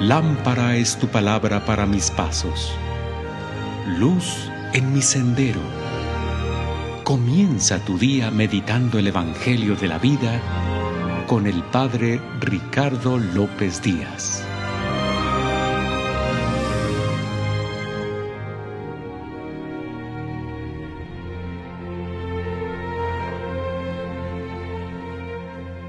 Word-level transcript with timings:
Lámpara 0.00 0.76
es 0.76 0.98
tu 0.98 1.08
palabra 1.08 1.64
para 1.64 1.86
mis 1.86 2.10
pasos, 2.10 2.70
luz 3.98 4.50
en 4.74 4.92
mi 4.92 5.00
sendero. 5.00 5.62
Comienza 7.02 7.82
tu 7.82 7.96
día 7.96 8.30
meditando 8.30 8.98
el 8.98 9.06
Evangelio 9.06 9.74
de 9.74 9.88
la 9.88 9.98
vida 9.98 11.24
con 11.26 11.46
el 11.46 11.62
Padre 11.62 12.20
Ricardo 12.40 13.16
López 13.16 13.80
Díaz. 13.80 14.44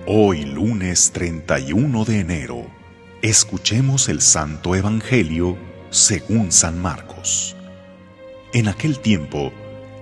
Hoy 0.06 0.46
lunes 0.46 1.12
31 1.12 2.06
de 2.06 2.20
enero 2.22 2.77
Escuchemos 3.24 4.10
el 4.10 4.22
Santo 4.22 4.76
Evangelio 4.76 5.58
según 5.90 6.52
San 6.52 6.80
Marcos. 6.80 7.56
En 8.54 8.68
aquel 8.68 9.00
tiempo, 9.00 9.52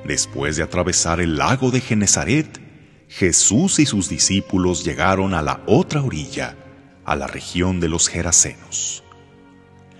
después 0.04 0.58
de 0.58 0.64
atravesar 0.64 1.22
el 1.22 1.38
lago 1.38 1.72
de 1.72 1.80
Genezaret, 1.80 2.60
Jesús 3.08 3.80
y 3.80 3.86
sus 3.86 4.10
discípulos 4.10 4.84
llegaron 4.84 5.34
a 5.34 5.42
la 5.42 5.64
otra 5.66 6.02
orilla, 6.02 6.58
a 7.06 7.16
la 7.16 7.26
región 7.26 7.80
de 7.80 7.88
los 7.88 8.10
Gerasenos. 8.10 9.02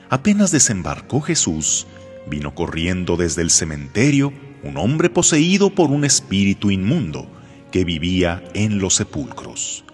Apenas 0.10 0.52
desembarcó 0.52 1.22
Jesús, 1.22 1.88
vino 2.28 2.54
corriendo 2.54 3.16
desde 3.16 3.44
el 3.44 3.50
cementerio 3.50 4.34
un 4.62 4.76
hombre 4.76 5.10
poseído 5.10 5.74
por 5.74 5.90
un 5.90 6.04
espíritu 6.04 6.70
inmundo 6.70 7.32
que 7.72 7.86
vivía 7.86 8.44
en 8.54 8.80
los 8.80 8.96
sepulcros 8.96 9.86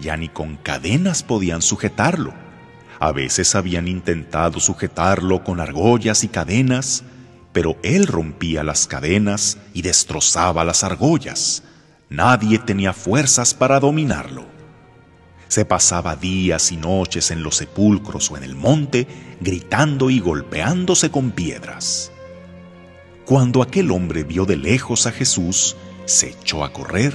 ya 0.00 0.16
ni 0.16 0.28
con 0.28 0.56
cadenas 0.56 1.22
podían 1.22 1.62
sujetarlo. 1.62 2.32
A 3.00 3.12
veces 3.12 3.54
habían 3.54 3.86
intentado 3.86 4.60
sujetarlo 4.60 5.44
con 5.44 5.60
argollas 5.60 6.24
y 6.24 6.28
cadenas, 6.28 7.04
pero 7.52 7.76
él 7.82 8.06
rompía 8.06 8.64
las 8.64 8.86
cadenas 8.86 9.58
y 9.72 9.82
destrozaba 9.82 10.64
las 10.64 10.84
argollas. 10.84 11.62
Nadie 12.08 12.58
tenía 12.58 12.92
fuerzas 12.92 13.54
para 13.54 13.80
dominarlo. 13.80 14.46
Se 15.48 15.64
pasaba 15.64 16.16
días 16.16 16.72
y 16.72 16.76
noches 16.76 17.30
en 17.30 17.42
los 17.42 17.56
sepulcros 17.56 18.30
o 18.30 18.36
en 18.36 18.42
el 18.42 18.54
monte, 18.54 19.06
gritando 19.40 20.10
y 20.10 20.20
golpeándose 20.20 21.10
con 21.10 21.30
piedras. 21.30 22.12
Cuando 23.24 23.62
aquel 23.62 23.90
hombre 23.90 24.24
vio 24.24 24.44
de 24.44 24.56
lejos 24.56 25.06
a 25.06 25.12
Jesús, 25.12 25.76
se 26.04 26.30
echó 26.30 26.64
a 26.64 26.72
correr, 26.72 27.14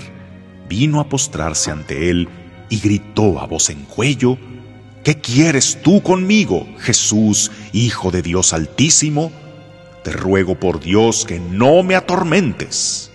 vino 0.69 0.99
a 0.99 1.09
postrarse 1.09 1.71
ante 1.71 2.09
él 2.09 2.29
y 2.69 2.79
gritó 2.79 3.39
a 3.39 3.45
voz 3.45 3.69
en 3.69 3.83
cuello, 3.85 4.37
¿Qué 5.03 5.19
quieres 5.19 5.81
tú 5.83 6.01
conmigo, 6.01 6.65
Jesús, 6.79 7.51
Hijo 7.73 8.09
de 8.09 8.21
Dios 8.21 8.53
Altísimo? 8.53 9.33
Te 10.01 10.11
ruego 10.11 10.57
por 10.57 10.79
Dios 10.79 11.25
que 11.25 11.41
no 11.41 11.83
me 11.83 11.95
atormentes. 11.95 13.11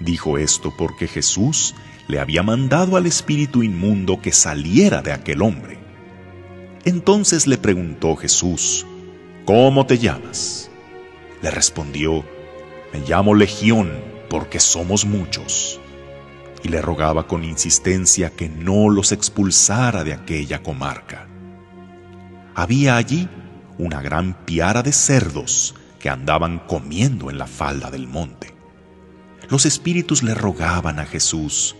Dijo 0.00 0.36
esto 0.36 0.74
porque 0.76 1.08
Jesús 1.08 1.74
le 2.08 2.20
había 2.20 2.42
mandado 2.42 2.96
al 2.98 3.06
espíritu 3.06 3.62
inmundo 3.62 4.20
que 4.20 4.32
saliera 4.32 5.00
de 5.00 5.12
aquel 5.12 5.40
hombre. 5.40 5.78
Entonces 6.84 7.46
le 7.46 7.56
preguntó 7.56 8.14
Jesús, 8.16 8.84
¿Cómo 9.46 9.86
te 9.86 9.96
llamas? 9.96 10.70
Le 11.40 11.50
respondió, 11.50 12.22
Me 12.92 13.00
llamo 13.08 13.34
Legión 13.34 13.90
porque 14.28 14.60
somos 14.60 15.06
muchos 15.06 15.80
y 16.62 16.68
le 16.68 16.80
rogaba 16.80 17.26
con 17.26 17.44
insistencia 17.44 18.30
que 18.30 18.48
no 18.48 18.88
los 18.88 19.12
expulsara 19.12 20.04
de 20.04 20.12
aquella 20.12 20.62
comarca. 20.62 21.26
Había 22.54 22.96
allí 22.96 23.28
una 23.78 24.00
gran 24.00 24.34
piara 24.44 24.82
de 24.82 24.92
cerdos 24.92 25.74
que 25.98 26.08
andaban 26.08 26.60
comiendo 26.60 27.30
en 27.30 27.38
la 27.38 27.46
falda 27.46 27.90
del 27.90 28.06
monte. 28.06 28.54
Los 29.48 29.66
espíritus 29.66 30.22
le 30.22 30.34
rogaban 30.34 30.98
a 30.98 31.06
Jesús, 31.06 31.74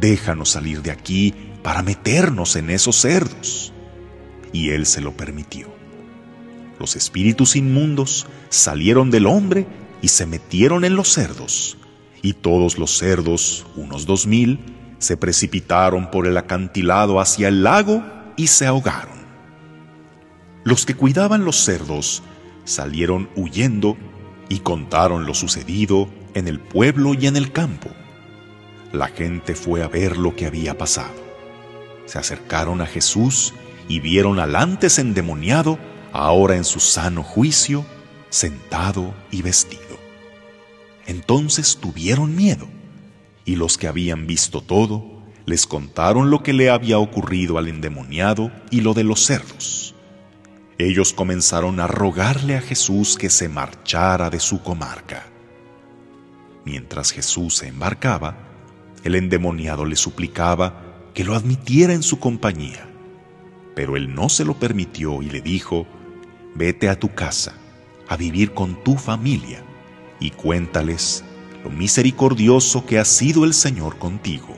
déjanos 0.00 0.50
salir 0.50 0.82
de 0.82 0.90
aquí 0.90 1.34
para 1.62 1.82
meternos 1.82 2.56
en 2.56 2.70
esos 2.70 2.96
cerdos. 2.96 3.72
Y 4.52 4.70
él 4.70 4.86
se 4.86 5.00
lo 5.00 5.16
permitió. 5.16 5.68
Los 6.78 6.96
espíritus 6.96 7.56
inmundos 7.56 8.26
salieron 8.48 9.10
del 9.10 9.26
hombre 9.26 9.66
y 10.02 10.08
se 10.08 10.26
metieron 10.26 10.84
en 10.84 10.94
los 10.94 11.12
cerdos 11.12 11.78
y 12.22 12.34
todos 12.34 12.78
los 12.78 12.96
cerdos, 12.96 13.66
unos 13.76 14.06
dos 14.06 14.26
mil, 14.26 14.58
se 14.98 15.16
precipitaron 15.16 16.10
por 16.10 16.26
el 16.26 16.36
acantilado 16.36 17.20
hacia 17.20 17.48
el 17.48 17.62
lago 17.62 18.02
y 18.36 18.46
se 18.48 18.66
ahogaron. 18.66 19.16
Los 20.64 20.84
que 20.84 20.94
cuidaban 20.94 21.44
los 21.44 21.56
cerdos 21.56 22.22
salieron 22.64 23.28
huyendo 23.36 23.96
y 24.48 24.60
contaron 24.60 25.26
lo 25.26 25.34
sucedido 25.34 26.08
en 26.34 26.48
el 26.48 26.60
pueblo 26.60 27.14
y 27.14 27.26
en 27.26 27.36
el 27.36 27.52
campo. 27.52 27.88
La 28.92 29.08
gente 29.08 29.54
fue 29.54 29.82
a 29.82 29.88
ver 29.88 30.16
lo 30.16 30.34
que 30.34 30.46
había 30.46 30.76
pasado. 30.76 31.14
Se 32.06 32.18
acercaron 32.18 32.80
a 32.80 32.86
Jesús 32.86 33.54
y 33.88 34.00
vieron 34.00 34.38
al 34.38 34.56
antes 34.56 34.98
endemoniado, 34.98 35.78
ahora 36.12 36.56
en 36.56 36.64
su 36.64 36.80
sano 36.80 37.22
juicio, 37.22 37.84
sentado 38.30 39.14
y 39.30 39.42
vestido. 39.42 39.65
Entonces 41.28 41.78
tuvieron 41.78 42.36
miedo, 42.36 42.68
y 43.44 43.56
los 43.56 43.78
que 43.78 43.88
habían 43.88 44.28
visto 44.28 44.60
todo 44.60 45.24
les 45.44 45.66
contaron 45.66 46.30
lo 46.30 46.44
que 46.44 46.52
le 46.52 46.70
había 46.70 47.00
ocurrido 47.00 47.58
al 47.58 47.66
endemoniado 47.66 48.52
y 48.70 48.82
lo 48.82 48.94
de 48.94 49.02
los 49.02 49.26
cerdos. 49.26 49.96
Ellos 50.78 51.12
comenzaron 51.12 51.80
a 51.80 51.88
rogarle 51.88 52.54
a 52.54 52.60
Jesús 52.60 53.16
que 53.16 53.28
se 53.28 53.48
marchara 53.48 54.30
de 54.30 54.38
su 54.38 54.62
comarca. 54.62 55.26
Mientras 56.64 57.10
Jesús 57.10 57.56
se 57.56 57.66
embarcaba, 57.66 58.36
el 59.02 59.16
endemoniado 59.16 59.84
le 59.84 59.96
suplicaba 59.96 61.10
que 61.12 61.24
lo 61.24 61.34
admitiera 61.34 61.92
en 61.92 62.04
su 62.04 62.20
compañía, 62.20 62.88
pero 63.74 63.96
él 63.96 64.14
no 64.14 64.28
se 64.28 64.44
lo 64.44 64.60
permitió 64.60 65.22
y 65.22 65.30
le 65.30 65.40
dijo, 65.40 65.88
vete 66.54 66.88
a 66.88 67.00
tu 67.00 67.16
casa, 67.16 67.54
a 68.06 68.16
vivir 68.16 68.54
con 68.54 68.84
tu 68.84 68.94
familia 68.94 69.65
y 70.20 70.30
cuéntales 70.30 71.24
lo 71.64 71.70
misericordioso 71.70 72.86
que 72.86 72.98
ha 72.98 73.04
sido 73.04 73.44
el 73.44 73.54
Señor 73.54 73.98
contigo. 73.98 74.56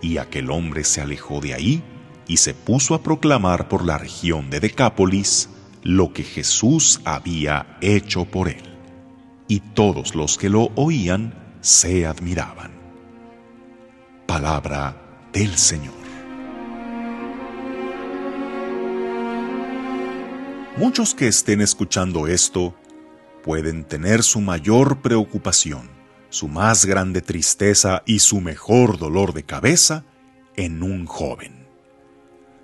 Y 0.00 0.18
aquel 0.18 0.50
hombre 0.50 0.84
se 0.84 1.00
alejó 1.00 1.40
de 1.40 1.54
ahí 1.54 1.82
y 2.26 2.36
se 2.38 2.54
puso 2.54 2.94
a 2.94 3.02
proclamar 3.02 3.68
por 3.68 3.84
la 3.84 3.98
región 3.98 4.50
de 4.50 4.60
Decápolis 4.60 5.48
lo 5.82 6.12
que 6.12 6.22
Jesús 6.22 7.00
había 7.04 7.78
hecho 7.80 8.24
por 8.24 8.48
él. 8.48 8.62
Y 9.48 9.60
todos 9.60 10.14
los 10.14 10.38
que 10.38 10.48
lo 10.48 10.70
oían 10.76 11.34
se 11.60 12.06
admiraban. 12.06 12.72
Palabra 14.26 15.28
del 15.32 15.56
Señor. 15.56 16.02
Muchos 20.76 21.14
que 21.14 21.28
estén 21.28 21.60
escuchando 21.60 22.26
esto 22.26 22.74
pueden 23.42 23.84
tener 23.84 24.22
su 24.22 24.40
mayor 24.40 25.02
preocupación, 25.02 25.90
su 26.30 26.48
más 26.48 26.86
grande 26.86 27.20
tristeza 27.20 28.02
y 28.06 28.20
su 28.20 28.40
mejor 28.40 28.98
dolor 28.98 29.34
de 29.34 29.42
cabeza 29.42 30.04
en 30.56 30.82
un 30.82 31.06
joven. 31.06 31.66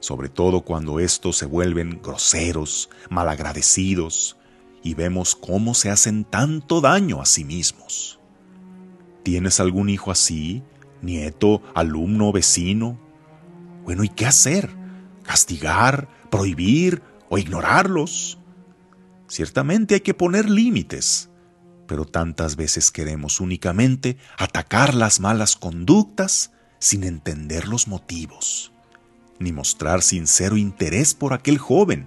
Sobre 0.00 0.28
todo 0.28 0.62
cuando 0.62 1.00
estos 1.00 1.36
se 1.36 1.46
vuelven 1.46 2.00
groseros, 2.02 2.88
malagradecidos, 3.10 4.36
y 4.82 4.94
vemos 4.94 5.34
cómo 5.34 5.74
se 5.74 5.90
hacen 5.90 6.24
tanto 6.24 6.80
daño 6.80 7.20
a 7.20 7.26
sí 7.26 7.44
mismos. 7.44 8.20
¿Tienes 9.24 9.60
algún 9.60 9.90
hijo 9.90 10.10
así? 10.10 10.62
¿Nieto, 11.02 11.62
alumno, 11.74 12.32
vecino? 12.32 12.98
Bueno, 13.84 14.04
¿y 14.04 14.08
qué 14.08 14.26
hacer? 14.26 14.70
¿Castigar, 15.24 16.08
prohibir 16.30 17.02
o 17.28 17.38
ignorarlos? 17.38 18.37
Ciertamente 19.28 19.94
hay 19.94 20.00
que 20.00 20.14
poner 20.14 20.48
límites, 20.48 21.28
pero 21.86 22.06
tantas 22.06 22.56
veces 22.56 22.90
queremos 22.90 23.40
únicamente 23.40 24.16
atacar 24.38 24.94
las 24.94 25.20
malas 25.20 25.54
conductas 25.54 26.52
sin 26.78 27.04
entender 27.04 27.68
los 27.68 27.88
motivos, 27.88 28.72
ni 29.38 29.52
mostrar 29.52 30.02
sincero 30.02 30.56
interés 30.56 31.12
por 31.12 31.34
aquel 31.34 31.58
joven, 31.58 32.06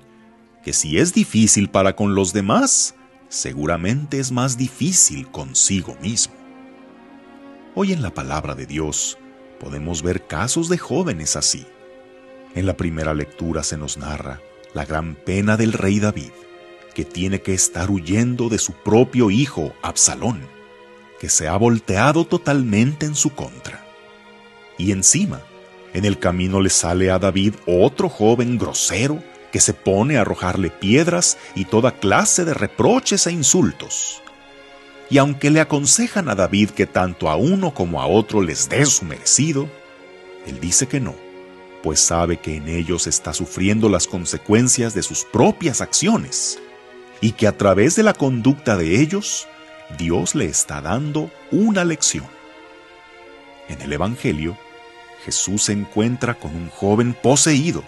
que 0.64 0.74
si 0.74 0.98
es 0.98 1.14
difícil 1.14 1.70
para 1.70 1.96
con 1.96 2.16
los 2.16 2.34
demás, 2.34 2.96
seguramente 3.30 4.20
es 4.20 4.32
más 4.32 4.58
difícil 4.58 5.30
consigo 5.30 5.96
mismo. 6.02 6.34
Hoy 7.76 7.94
en 7.94 8.02
la 8.02 8.14
palabra 8.14 8.56
de 8.56 8.66
Dios 8.66 9.18
podemos 9.60 10.02
ver 10.02 10.26
casos 10.26 10.70
de 10.70 10.78
jóvenes 10.78 11.36
así. 11.36 11.66
En 12.56 12.66
la 12.66 12.76
primera 12.76 13.14
lectura 13.14 13.64
se 13.64 13.78
nos 13.78 13.98
narra 13.98 14.42
la 14.74 14.86
gran 14.86 15.16
pena 15.16 15.56
del 15.56 15.74
rey 15.74 16.00
David, 16.00 16.32
que 16.94 17.06
tiene 17.06 17.42
que 17.42 17.54
estar 17.54 17.90
huyendo 17.90 18.50
de 18.50 18.58
su 18.58 18.74
propio 18.74 19.32
hijo, 19.32 19.74
Absalón, 19.82 20.42
que 21.20 21.30
se 21.30 21.48
ha 21.48 21.58
volteado 21.58 22.26
totalmente 22.26 23.06
en 23.06 23.16
su 23.16 23.32
contra. 23.32 23.86
Y 24.78 24.92
encima, 24.92 25.42
en 25.94 26.06
el 26.06 26.20
camino 26.20 26.62
le 26.62 26.70
sale 26.70 27.12
a 27.12 27.20
David 27.20 27.56
otro 27.66 28.10
joven 28.10 28.58
grosero 28.58 29.24
que 29.52 29.60
se 29.60 29.74
pone 29.74 30.18
a 30.18 30.22
arrojarle 30.22 30.70
piedras 30.70 31.38
y 31.56 31.66
toda 31.66 32.00
clase 32.00 32.46
de 32.46 32.54
reproches 32.54 33.28
e 33.28 33.32
insultos 33.32 34.22
y 35.12 35.18
aunque 35.18 35.50
le 35.52 35.60
aconsejan 35.60 36.30
a 36.30 36.36
David 36.36 36.70
que 36.70 36.88
tanto 36.88 37.30
a 37.30 37.36
uno 37.36 37.74
como 37.74 38.02
a 38.02 38.08
otro 38.08 38.42
les 38.42 38.70
dé 38.70 38.86
su 38.86 39.04
merecido, 39.04 39.70
él 40.48 40.62
dice 40.62 40.88
que 40.88 41.02
no, 41.02 41.14
pues 41.84 42.00
sabe 42.00 42.38
que 42.38 42.56
en 42.56 42.70
ellos 42.70 43.08
está 43.08 43.34
sufriendo 43.34 43.90
las 43.90 44.08
consecuencias 44.08 44.94
de 44.94 45.04
sus 45.04 45.26
propias 45.26 45.82
acciones, 45.82 46.60
y 47.22 47.34
que 47.34 47.48
a 47.48 47.58
través 47.58 47.96
de 47.96 48.04
la 48.04 48.14
conducta 48.14 48.76
de 48.76 49.00
ellos, 49.00 49.48
Dios 49.98 50.36
le 50.36 50.46
está 50.46 50.82
dando 50.82 51.32
una 51.52 51.86
lección. 51.86 52.28
En 53.70 53.82
el 53.82 53.94
Evangelio, 53.94 54.58
Jesús 55.24 55.64
se 55.64 55.74
encuentra 55.74 56.34
con 56.34 56.56
un 56.56 56.70
joven 56.70 57.14
poseído, 57.14 57.84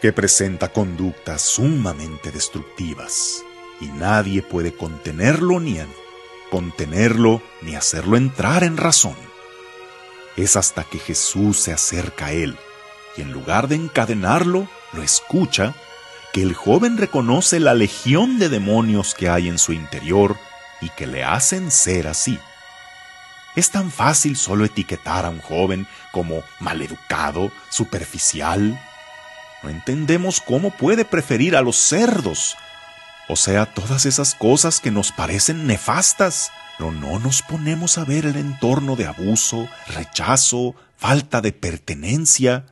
que 0.00 0.12
presenta 0.12 0.72
conductas 0.72 1.42
sumamente 1.42 2.30
destructivas, 2.30 3.44
y 3.80 3.86
nadie 3.86 4.42
puede 4.42 4.74
contenerlo 4.74 5.60
ni 5.60 5.78
contenerlo 6.50 7.42
ni 7.62 7.76
hacerlo 7.76 8.16
entrar 8.16 8.64
en 8.64 8.76
razón. 8.76 9.16
Es 10.36 10.56
hasta 10.56 10.84
que 10.84 10.98
Jesús 10.98 11.60
se 11.60 11.72
acerca 11.72 12.26
a 12.26 12.32
él 12.32 12.56
y 13.16 13.22
en 13.22 13.32
lugar 13.32 13.68
de 13.68 13.76
encadenarlo, 13.76 14.68
lo 14.92 15.02
escucha, 15.02 15.74
que 16.32 16.42
el 16.42 16.54
joven 16.54 16.96
reconoce 16.96 17.60
la 17.60 17.74
legión 17.74 18.38
de 18.38 18.48
demonios 18.48 19.14
que 19.14 19.28
hay 19.28 19.48
en 19.48 19.58
su 19.58 19.72
interior 19.72 20.38
y 20.80 20.88
que 20.90 21.06
le 21.06 21.24
hacen 21.24 21.70
ser 21.70 22.06
así. 22.06 22.38
Es 23.56 23.70
tan 23.70 23.90
fácil 23.90 24.36
solo 24.36 24.64
etiquetar 24.64 25.26
a 25.26 25.30
un 25.30 25.40
joven 25.40 25.86
como 26.12 26.42
maleducado, 26.60 27.50
superficial. 27.68 28.80
No 29.62 29.70
entendemos 29.70 30.40
cómo 30.40 30.70
puede 30.70 31.04
preferir 31.04 31.56
a 31.56 31.62
los 31.62 31.76
cerdos 31.76 32.56
o 33.32 33.36
sea, 33.36 33.64
todas 33.64 34.06
esas 34.06 34.34
cosas 34.34 34.80
que 34.80 34.90
nos 34.90 35.12
parecen 35.12 35.68
nefastas, 35.68 36.50
pero 36.76 36.90
no 36.90 37.20
nos 37.20 37.42
ponemos 37.42 37.96
a 37.96 38.04
ver 38.04 38.26
el 38.26 38.34
entorno 38.34 38.96
de 38.96 39.06
abuso, 39.06 39.68
rechazo, 39.86 40.74
falta 40.96 41.40
de 41.40 41.52
pertenencia. 41.52 42.66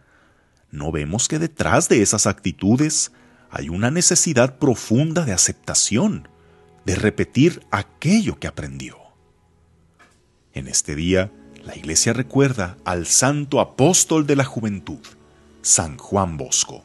No 0.72 0.90
vemos 0.90 1.28
que 1.28 1.38
detrás 1.38 1.88
de 1.88 2.02
esas 2.02 2.26
actitudes 2.26 3.12
hay 3.50 3.68
una 3.68 3.90
necesidad 3.90 4.58
profunda 4.58 5.24
de 5.24 5.32
aceptación, 5.32 6.28
de 6.84 6.94
repetir 6.94 7.62
aquello 7.70 8.38
que 8.38 8.46
aprendió. 8.46 8.96
En 10.54 10.68
este 10.68 10.94
día, 10.94 11.30
la 11.64 11.76
Iglesia 11.76 12.12
recuerda 12.12 12.76
al 12.84 13.06
santo 13.06 13.60
apóstol 13.60 14.26
de 14.26 14.36
la 14.36 14.44
juventud, 14.44 15.00
San 15.62 15.98
Juan 15.98 16.36
Bosco. 16.36 16.84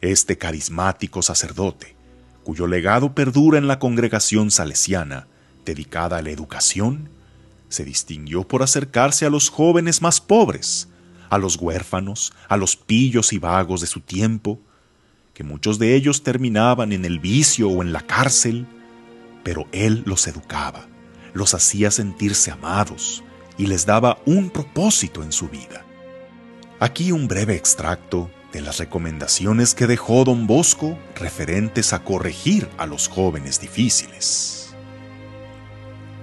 Este 0.00 0.38
carismático 0.38 1.22
sacerdote, 1.22 1.96
cuyo 2.42 2.66
legado 2.66 3.14
perdura 3.14 3.58
en 3.58 3.68
la 3.68 3.78
congregación 3.78 4.50
salesiana, 4.50 5.28
dedicada 5.64 6.18
a 6.18 6.22
la 6.22 6.30
educación, 6.30 7.10
se 7.68 7.84
distinguió 7.84 8.46
por 8.46 8.62
acercarse 8.62 9.26
a 9.26 9.30
los 9.30 9.48
jóvenes 9.48 10.02
más 10.02 10.20
pobres, 10.20 10.88
a 11.28 11.38
los 11.38 11.56
huérfanos, 11.56 12.32
a 12.48 12.56
los 12.56 12.76
pillos 12.76 13.32
y 13.32 13.38
vagos 13.38 13.80
de 13.80 13.86
su 13.86 14.00
tiempo, 14.00 14.60
que 15.40 15.44
muchos 15.44 15.78
de 15.78 15.94
ellos 15.94 16.22
terminaban 16.22 16.92
en 16.92 17.06
el 17.06 17.18
vicio 17.18 17.70
o 17.70 17.80
en 17.80 17.94
la 17.94 18.02
cárcel, 18.02 18.66
pero 19.42 19.66
él 19.72 20.02
los 20.04 20.26
educaba, 20.26 20.86
los 21.32 21.54
hacía 21.54 21.90
sentirse 21.90 22.50
amados 22.50 23.24
y 23.56 23.64
les 23.64 23.86
daba 23.86 24.18
un 24.26 24.50
propósito 24.50 25.22
en 25.22 25.32
su 25.32 25.48
vida. 25.48 25.86
Aquí 26.78 27.10
un 27.10 27.26
breve 27.26 27.54
extracto 27.54 28.30
de 28.52 28.60
las 28.60 28.80
recomendaciones 28.80 29.74
que 29.74 29.86
dejó 29.86 30.24
don 30.24 30.46
Bosco 30.46 30.98
referentes 31.16 31.94
a 31.94 32.04
corregir 32.04 32.68
a 32.76 32.84
los 32.84 33.08
jóvenes 33.08 33.62
difíciles. 33.62 34.74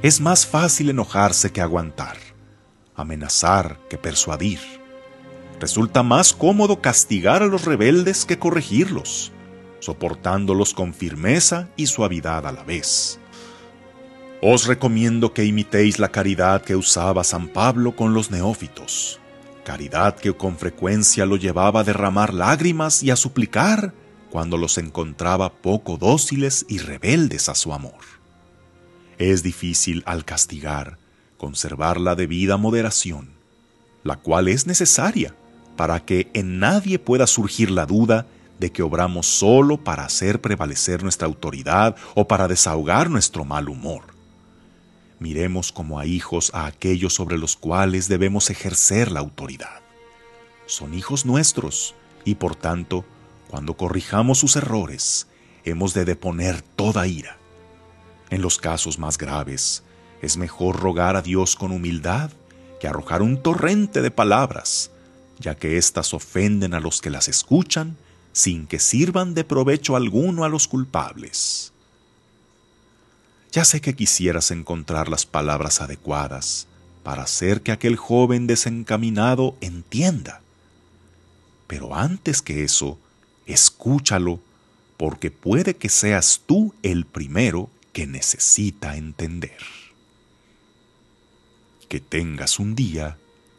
Es 0.03 0.21
más 0.21 0.45
fácil 0.45 0.91
enojarse 0.91 1.51
que 1.51 1.61
aguantar, 1.61 2.17
amenazar 2.93 3.79
que 3.89 3.97
persuadir. 3.97 4.59
Resulta 5.59 6.03
más 6.03 6.33
cómodo 6.33 6.81
castigar 6.81 7.41
a 7.41 7.47
los 7.47 7.65
rebeldes 7.65 8.25
que 8.25 8.37
corregirlos, 8.37 9.31
soportándolos 9.79 10.73
con 10.73 10.93
firmeza 10.93 11.69
y 11.75 11.87
suavidad 11.87 12.45
a 12.45 12.51
la 12.51 12.63
vez. 12.63 13.19
Os 14.41 14.67
recomiendo 14.67 15.33
que 15.33 15.45
imitéis 15.45 15.97
la 15.97 16.09
caridad 16.09 16.61
que 16.61 16.75
usaba 16.75 17.23
San 17.23 17.47
Pablo 17.47 17.95
con 17.95 18.13
los 18.13 18.29
neófitos, 18.29 19.19
caridad 19.63 20.15
que 20.15 20.31
con 20.33 20.57
frecuencia 20.57 21.25
lo 21.25 21.37
llevaba 21.37 21.79
a 21.79 21.83
derramar 21.83 22.35
lágrimas 22.35 23.01
y 23.01 23.09
a 23.09 23.15
suplicar 23.15 23.95
cuando 24.29 24.57
los 24.57 24.77
encontraba 24.77 25.51
poco 25.53 25.97
dóciles 25.97 26.67
y 26.69 26.77
rebeldes 26.77 27.49
a 27.49 27.55
su 27.55 27.73
amor. 27.73 28.05
Es 29.17 29.41
difícil 29.41 30.03
al 30.05 30.23
castigar 30.23 30.99
conservar 31.37 31.99
la 31.99 32.13
debida 32.13 32.57
moderación, 32.57 33.31
la 34.03 34.17
cual 34.17 34.47
es 34.47 34.67
necesaria 34.67 35.33
para 35.77 36.03
que 36.03 36.29
en 36.33 36.59
nadie 36.59 36.99
pueda 36.99 37.27
surgir 37.27 37.71
la 37.71 37.85
duda 37.85 38.27
de 38.59 38.71
que 38.71 38.83
obramos 38.83 39.27
solo 39.27 39.77
para 39.77 40.03
hacer 40.03 40.41
prevalecer 40.41 41.03
nuestra 41.03 41.27
autoridad 41.27 41.95
o 42.15 42.27
para 42.27 42.49
desahogar 42.49 43.09
nuestro 43.09 43.45
mal 43.45 43.69
humor 43.69 44.17
miremos 45.19 45.71
como 45.71 45.99
a 45.99 46.05
hijos 46.05 46.51
a 46.53 46.65
aquellos 46.65 47.13
sobre 47.13 47.37
los 47.37 47.55
cuales 47.55 48.07
debemos 48.07 48.49
ejercer 48.49 49.11
la 49.11 49.19
autoridad. 49.19 49.81
Son 50.65 50.93
hijos 50.93 51.25
nuestros 51.25 51.95
y 52.25 52.35
por 52.35 52.55
tanto, 52.55 53.05
cuando 53.49 53.75
corrijamos 53.75 54.39
sus 54.39 54.55
errores, 54.55 55.27
hemos 55.63 55.93
de 55.93 56.05
deponer 56.05 56.61
toda 56.61 57.07
ira. 57.07 57.37
En 58.29 58.41
los 58.41 58.57
casos 58.57 58.99
más 58.99 59.17
graves, 59.17 59.83
es 60.21 60.37
mejor 60.37 60.79
rogar 60.79 61.15
a 61.15 61.21
Dios 61.21 61.55
con 61.55 61.71
humildad 61.71 62.31
que 62.79 62.87
arrojar 62.87 63.21
un 63.21 63.41
torrente 63.41 64.01
de 64.01 64.11
palabras, 64.11 64.91
ya 65.39 65.55
que 65.55 65.77
éstas 65.77 66.13
ofenden 66.13 66.73
a 66.73 66.79
los 66.79 67.01
que 67.01 67.09
las 67.09 67.27
escuchan 67.27 67.97
sin 68.33 68.67
que 68.67 68.79
sirvan 68.79 69.33
de 69.33 69.43
provecho 69.43 69.95
alguno 69.95 70.43
a 70.43 70.49
los 70.49 70.67
culpables. 70.67 71.73
Ya 73.51 73.65
sé 73.65 73.81
que 73.81 73.95
quisieras 73.95 74.51
encontrar 74.51 75.09
las 75.09 75.25
palabras 75.25 75.81
adecuadas 75.81 76.67
para 77.03 77.23
hacer 77.23 77.61
que 77.61 77.71
aquel 77.71 77.95
joven 77.95 78.45
desencaminado 78.45 79.55
entienda. 79.61 80.41
Pero 81.65 81.95
antes 81.95 82.41
que 82.41 82.63
eso, 82.63 82.99
escúchalo, 83.45 84.39
porque 84.97 85.31
puede 85.31 85.75
que 85.75 85.89
seas 85.89 86.41
tú 86.45 86.73
el 86.83 87.05
primero 87.05 87.69
que 87.93 88.05
necesita 88.05 88.97
entender. 88.97 89.57
Que 91.89 91.99
tengas 91.99 92.59
un 92.59 92.75
día 92.75 93.17